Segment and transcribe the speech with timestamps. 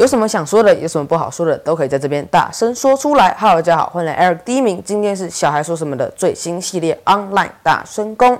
[0.00, 3.36] 有什么想说的，有什么不好说的，都可以在这边大声说出来。
[3.38, 4.82] Hello，大家好，欢迎来 Eric 第一名。
[4.82, 8.38] 今天是小孩说什么的最新系列 Online 大声公。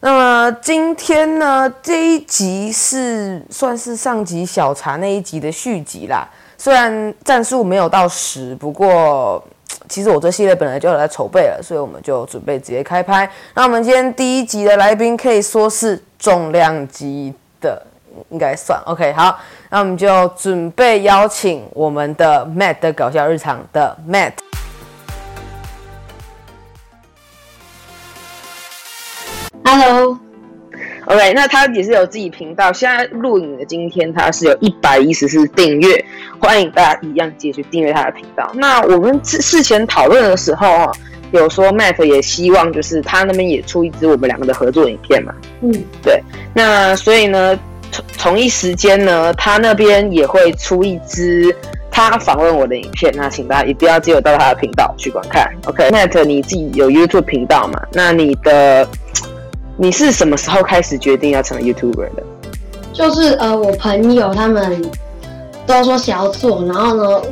[0.00, 6.28] 那么今天呢，这一集是算是上集小茶那一集的续集啦。
[6.58, 9.40] 虽然战术没有到十，不过
[9.88, 13.30] 其实我这系列本来就有在筹备了，所以我们就准备直接开拍。
[13.54, 17.80] 那我们今天第一集的来宾可以说是重量级的，
[18.30, 19.12] 应该算 OK。
[19.12, 19.38] 好，
[19.70, 24.32] 那我们就准备邀请我们的 Matt 的搞笑日常的 Matt。
[29.66, 32.72] Hello，OK，okay, 那他也是有自己频道。
[32.72, 36.04] 现在录影的今天，他是有一百一十四订阅，
[36.38, 38.50] 欢迎大家一样继续订阅他的频道。
[38.54, 40.92] 那我们事事前讨论的时候啊，
[41.32, 45.34] 有说 Matt 也希望就是他那边也出一支我们两个的合作影片嘛。
[45.62, 45.72] 嗯，
[46.02, 46.22] 对。
[46.54, 47.58] 那所以呢，
[47.94, 51.54] 同同一时间呢，他那边也会出一支
[51.90, 53.12] 他访问我的影片。
[53.16, 55.50] 那请大家一定要记得到他的频道去观看。
[55.66, 57.80] OK，Matt，你自己有 YouTube 频道嘛？
[57.92, 58.86] 那你的。
[59.76, 62.22] 你是什么时候开始决定要成为 YouTuber 的？
[62.92, 64.80] 就是呃，我朋友他们
[65.66, 67.22] 都说想要做，然后呢，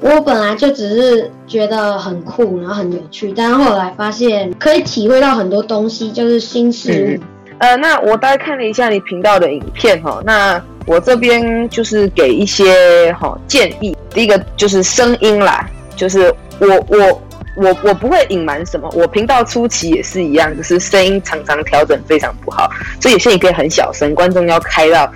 [0.00, 7.20] 我本来就只是觉得很酷，然后很有趣，但后来发现可以体会到很多东西，就是新事物。
[7.20, 7.28] 嗯、
[7.62, 13.96] 呃，那我大概看了一下你频道的影片哈，那我这边就是给一些哈建议。
[14.10, 17.22] 第一个就是声音啦，就是我我。
[17.54, 22.66] 我我不会隐瞒什么，我频道初期也是一样，就是声音常常调整非常不好，
[22.98, 25.06] 所以有些你可以很小声，观众要开到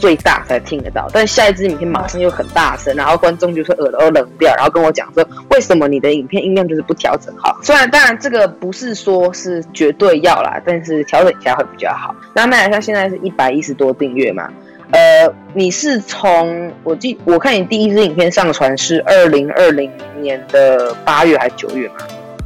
[0.00, 1.08] 最大才听得到。
[1.12, 7.56] 但下一支影片马上又很大声，然后观众就是耳朵冷掉，然后跟我讲说，为什么你的影片音量就是不调整好？
[7.62, 12.14] 虽然当然这个不是说是绝对要啦，但是调整一下会比较好。
[12.34, 14.48] 那麦雅莎现在是一百一十多订阅嘛？
[14.92, 19.88] 呃，你是从我记，我看你第一支影片上传是二零二零
[20.20, 21.94] 年的八月还是九月嘛？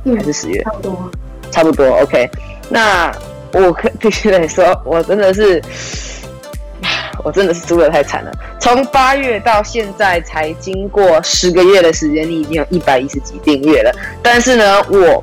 [0.04, 0.62] 嗯，还是十月？
[0.62, 1.10] 差不多，
[1.50, 1.86] 差不多。
[2.02, 2.28] OK，
[2.68, 3.10] 那
[3.54, 5.58] 我可必须得说，我真的是，
[7.24, 8.30] 我真的是输得太惨了。
[8.60, 13.92] 从八月到现在才经过十个月的时间，你已经有一百一十几订阅了。
[14.22, 15.20] 但是呢，我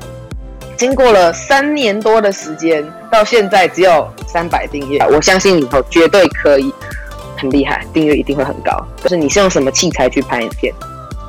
[0.76, 4.98] 经过了三年多的时间，到现在只有三百订阅。
[5.06, 6.70] 我相信以后绝对可以。
[7.38, 8.70] 很厉害，订阅一定会很高。
[9.02, 10.72] 就是你是用什么器材去拍影片？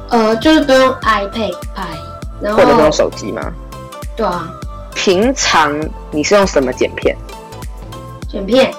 [0.10, 1.88] 呃，就是都用 iPad 拍，
[2.40, 3.52] 然后或者用手机吗？
[4.16, 4.48] 对啊。
[4.94, 5.74] 平常
[6.12, 7.18] 你是用什么剪片？
[8.30, 8.72] 剪片？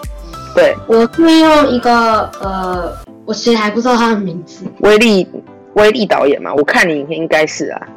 [0.54, 2.92] 对，我会用一个呃，
[3.24, 4.64] 我其实还不知道他的名字。
[4.80, 5.26] 威力
[5.74, 7.88] 威力导演嘛，我看你影片应该是啊。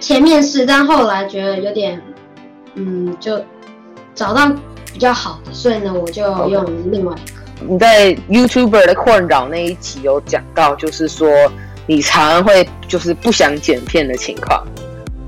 [0.00, 2.00] 前面是，但后来觉得有点，
[2.74, 3.40] 嗯，就
[4.14, 4.48] 找到
[4.92, 7.34] 比较好的，所以呢，我就用另外一个。
[7.66, 11.28] 你在 YouTuber 的困扰那一集有讲到，就是说
[11.86, 14.62] 你常常会就是不想剪片的情况，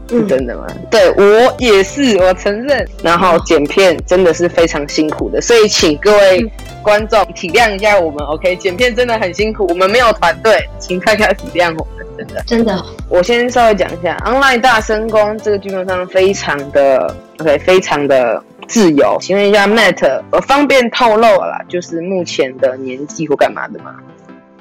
[0.09, 0.67] 是真的吗？
[0.69, 2.87] 嗯、对我也是，我承认。
[3.03, 6.51] 然后剪片真的是非常辛苦的，所以请各位
[6.83, 8.25] 观众体谅一下我们。
[8.27, 12.43] OK，剪片真的很辛苦，我们没有团队，请大家体谅我们，真的。
[12.47, 18.43] 真的，我先稍微讲一下 Online 大声公这个基本上非常的 OK，非常的。
[18.69, 23.95] 自由，请问一下，Matt，我方便透露了啦，就是目前的年纪或干嘛的吗？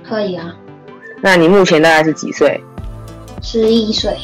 [0.08, 0.56] 可以啊。
[1.22, 2.64] 那你目前大概是几岁？
[3.42, 4.16] 十一岁。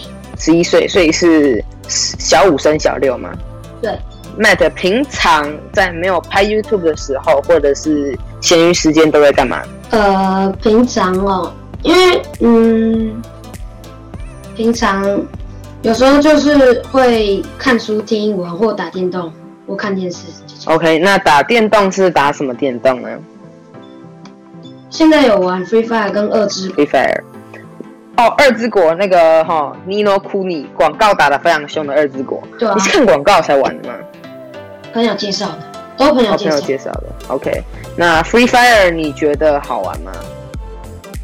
[0.41, 3.29] 十一岁，所以是小五升小六嘛？
[3.81, 3.96] 对。
[4.40, 9.62] Matt 平常在没有拍 YouTube 的时候，或者是闲余时间都在干嘛？
[9.91, 11.53] 呃，平常哦，
[11.84, 13.22] 因为嗯，
[14.56, 15.06] 平常
[15.84, 19.31] 有时候就是会看书、听英文或打电动。
[19.68, 20.25] 或看电视。
[20.66, 23.09] OK，那打电动是打什么电动呢？
[24.90, 27.22] 现在有玩 Free Fire 跟二之 Free Fire。
[28.21, 32.41] 哦，二之国那个哈、哦、尼诺库尼广告打得非常凶的二之国。
[32.59, 32.73] 对啊。
[32.75, 33.95] 你是看广告才玩的吗？
[34.93, 35.57] 朋友介绍的，
[35.97, 37.03] 都朋友介绍、哦、介绍的。
[37.29, 37.63] OK，
[37.95, 40.11] 那 Free Fire 你觉得好玩吗？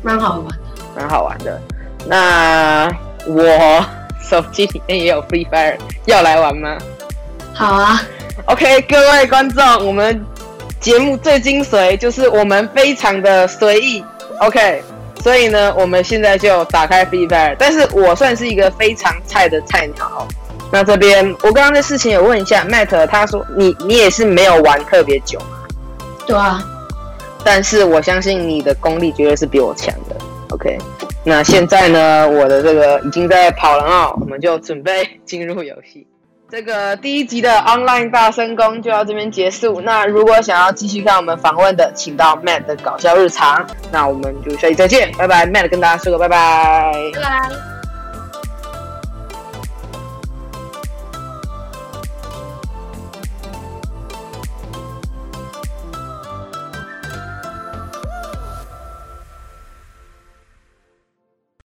[0.02, 0.56] 蛮好玩的，
[0.96, 1.62] 蛮好玩的。
[2.08, 2.90] 那
[3.28, 3.86] 我
[4.22, 6.78] 手机里面也有 Free Fire，要来玩吗？
[7.54, 8.02] 好啊。
[8.46, 10.26] OK，各位观众，我们
[10.80, 14.04] 节目最精髓就是我们非常的随意。
[14.40, 14.82] OK，
[15.28, 17.54] 所以呢，我们现在就打开 Free Fire。
[17.60, 20.26] 但是我算是一个非常菜的菜鸟。
[20.72, 25.68] 那这边我刚刚的事情有问一下 Matt，他说你你也是没有玩特别久吗？
[26.26, 26.64] 对啊。
[27.44, 30.16] 但是我相信你的功力绝对是比我强的。
[30.52, 30.78] OK，
[31.26, 36.08] 那现在呢，我的这个已经在跑了啊，我们就准备进入游戏。
[36.50, 39.82] 这个第一集的 online 大声公就到这边结束。
[39.82, 43.68] 那如果想要继续看我们访问的，请到 Matt 的搞笑日常。
[43.92, 45.46] 那我们就下期再见，拜拜。
[45.46, 47.77] Matt 跟大家说个拜拜，拜拜。